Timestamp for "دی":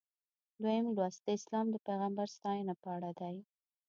3.19-3.35